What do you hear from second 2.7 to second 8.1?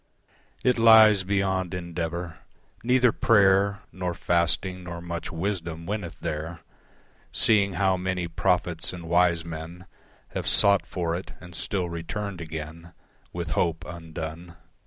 neither prayer Nor fasting, nor much wisdom winneth there, Seeing how